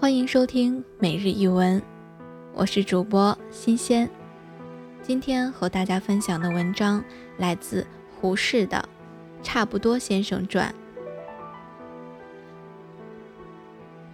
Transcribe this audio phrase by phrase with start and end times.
[0.00, 1.80] 欢迎收听每日一文，
[2.52, 4.10] 我是主播新鲜。
[5.02, 7.02] 今天和大家分享的文章
[7.38, 7.86] 来自
[8.20, 8.86] 胡适的
[9.44, 10.68] 《差不多先生传》。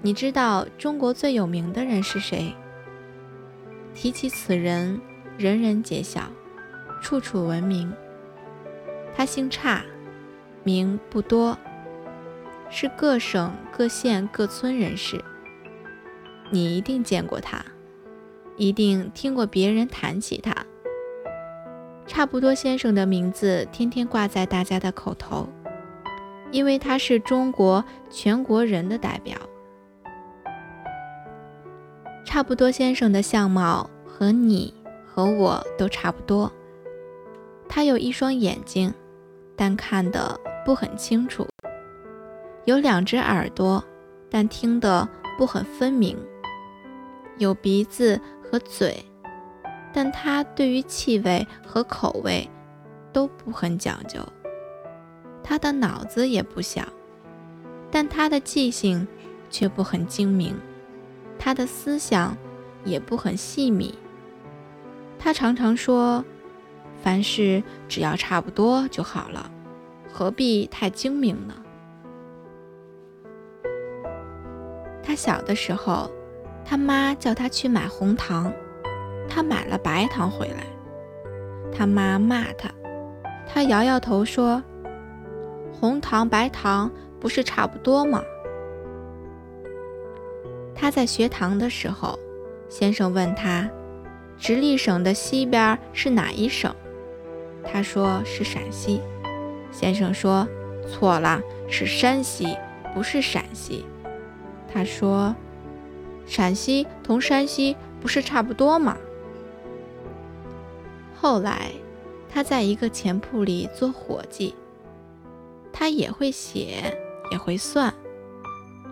[0.02, 2.54] 你知道中国最有名的人是谁？
[3.94, 5.00] 提起此人，
[5.38, 6.30] 人人皆晓，
[7.02, 7.92] 处处闻名。
[9.16, 9.82] 他姓差，
[10.62, 11.58] 名不多，
[12.70, 15.24] 是各省各县各村人士。
[16.50, 17.64] 你一定见过他，
[18.56, 20.54] 一定听过别人谈起他。
[22.06, 25.48] 差不多先生的名字天天挂在大家的口头，
[26.50, 29.36] 因为他是中国全国人的代表。
[32.24, 34.74] 差不多先生的相貌和你
[35.06, 36.50] 和我都差不多。
[37.68, 38.92] 他有一双眼睛，
[39.54, 41.44] 但看得不很清楚；
[42.64, 43.82] 有两只耳朵，
[44.28, 46.16] 但听得不很分明；
[47.38, 49.04] 有鼻子和嘴，
[49.92, 52.48] 但他对于气味和口味
[53.12, 54.20] 都不很讲究。
[55.42, 56.84] 他的脑子也不小，
[57.90, 59.08] 但他的记性
[59.50, 60.54] 却不很精明。
[61.38, 62.36] 他的思想
[62.84, 63.94] 也不很细密。
[65.18, 66.24] 他常常说
[67.02, 69.50] ：“凡事只要差不多就好了，
[70.12, 71.54] 何必太精明呢？”
[75.02, 76.10] 他小的时候，
[76.70, 78.52] 他妈叫他去买红糖，
[79.28, 80.64] 他买了白糖回来，
[81.76, 82.70] 他妈骂他，
[83.44, 84.62] 他摇摇头说
[85.74, 88.22] ：“红糖白糖不是差不多吗？”
[90.72, 92.16] 他在学堂的时候，
[92.68, 93.68] 先生问他
[94.38, 96.72] ：“直隶省的西边是哪一省？”
[97.66, 99.00] 他说是陕西。
[99.72, 100.46] 先生说
[100.86, 102.56] ：“错了，是山西，
[102.94, 103.84] 不是陕西。”
[104.72, 105.34] 他说
[106.30, 108.96] ：“陕西同山西不是差不多吗？”
[111.20, 111.72] 后来，
[112.32, 114.54] 他在一个钱铺里做伙计，
[115.72, 116.96] 他也会写，
[117.30, 117.92] 也会算，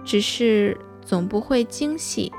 [0.04, 0.76] 只是。
[1.00, 2.30] 总不会精细，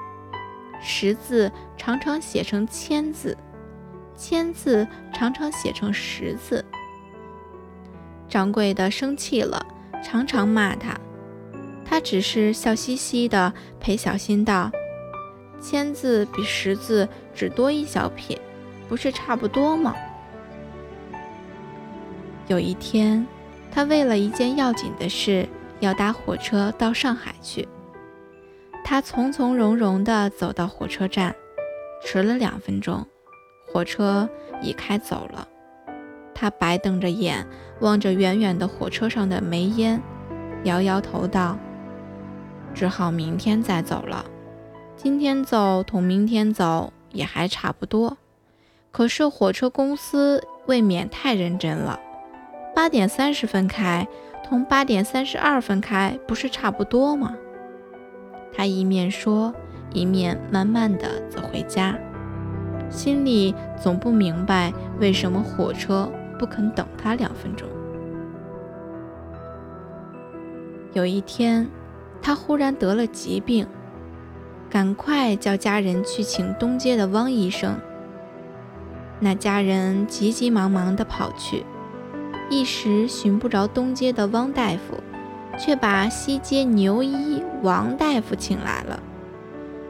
[0.80, 3.36] 十字常常写成千字，
[4.16, 6.64] 千字常常写成十字。
[8.28, 9.66] 掌柜的生气了，
[10.04, 10.96] 常常骂他，
[11.84, 14.70] 他只是笑嘻嘻的陪小新道
[15.60, 18.40] ：“千字比十字只多一小撇，
[18.88, 19.96] 不是差不多吗？”
[22.48, 23.26] 有一天，
[23.72, 25.48] 他为了一件要紧的事，
[25.80, 27.68] 要搭火车到上海去。
[28.84, 31.36] 他从从容容地走到火车站，
[32.04, 33.06] 迟了两分钟，
[33.68, 34.28] 火车
[34.64, 35.48] 已开走了。
[36.34, 37.46] 他白瞪着眼
[37.82, 40.02] 望着远远的火车上的煤烟，
[40.64, 41.56] 摇摇头道
[42.74, 44.26] ：“只好明天再走了。
[45.02, 48.18] 今天走同明天走也还差不多。
[48.92, 51.98] 可是火车公司未免太认真了，
[52.76, 54.06] 八点三十分开
[54.44, 57.34] 同八点三十二分开不是差不多吗？”
[58.52, 59.56] 他一面说，
[59.94, 61.98] 一面慢慢的走回家，
[62.90, 67.66] 心里总不明白为什么火车不肯等他两分钟。
[70.92, 71.66] 有一天，
[72.22, 73.66] 他忽然得了疾病，
[74.70, 77.78] 赶快叫家人去请东街的汪医生。
[79.20, 81.66] 那家人急急忙忙地跑去，
[82.50, 85.02] 一时寻不着东街的汪大夫。
[85.60, 88.98] 却把西街牛医王大夫请来了。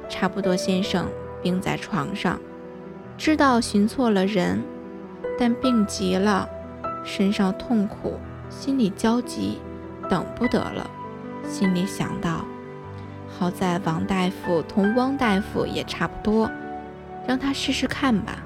[0.09, 1.05] 差不多先生
[1.43, 2.39] 病在床上，
[3.15, 4.63] 知道寻错了人，
[5.37, 6.49] 但病急了，
[7.03, 8.15] 身上痛苦，
[8.49, 9.59] 心里焦急，
[10.09, 10.89] 等不得了。
[11.47, 12.43] 心里想到：
[13.37, 16.49] 好在王大夫同汪大夫也差不多，
[17.27, 18.43] 让他试试看吧。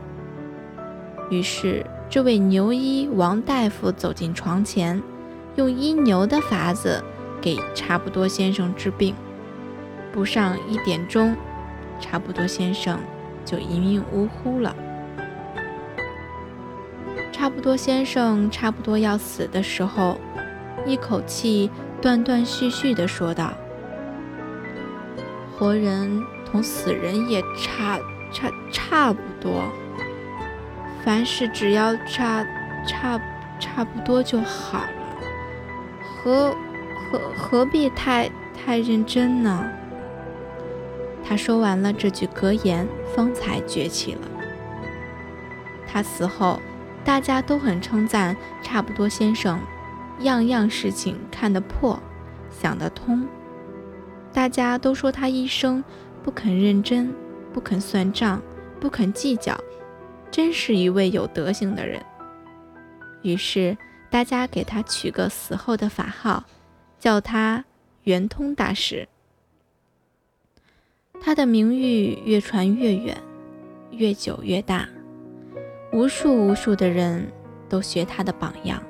[1.29, 5.01] 于是，这位牛医王大夫走进床前，
[5.55, 7.03] 用医牛的法子。
[7.41, 9.13] 给差不多先生治病，
[10.13, 11.35] 不上一点钟，
[11.99, 12.97] 差不多先生
[13.43, 14.73] 就一命呜呼了。
[17.33, 20.17] 差不多先生差不多要死的时候，
[20.85, 21.69] 一口气
[22.01, 23.51] 断断续续地说道
[25.63, 27.97] ：“活人同死人也差
[28.33, 29.71] 差差不多，
[31.05, 32.45] 凡事只要差
[32.85, 33.17] 差
[33.61, 35.17] 差不多就好了。”
[36.21, 36.53] 何。
[37.11, 39.63] 何何必太太认真呢？
[41.23, 44.21] 他说完了这句格言，方才绝气了。
[45.87, 46.59] 他死后，
[47.05, 49.59] 大家都很称赞差不多先生，
[50.21, 51.99] 样样事情看得破，
[52.49, 53.27] 想得通。
[54.33, 55.83] 大家都说他一生
[56.23, 57.13] 不肯认真，
[57.53, 58.41] 不肯算账，
[58.79, 59.55] 不肯计较，
[60.31, 62.03] 真是一位有德行的人。
[63.21, 63.77] 于是
[64.09, 66.43] 大家给他取个死后的法号，
[66.99, 67.63] 叫他
[68.03, 69.07] 圆通大师。
[71.21, 73.15] 他的名誉越传越远，
[73.91, 74.89] 越久越大，
[75.93, 77.31] 无数无数的人
[77.69, 78.81] 都学他的榜样，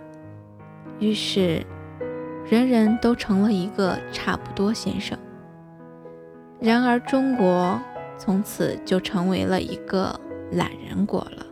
[0.99, 1.63] 于是
[2.49, 5.19] 人人都成了一个差不多先生。
[6.63, 7.77] 然而，中国
[8.17, 10.17] 从此就成为了一个
[10.53, 11.42] 懒人国了。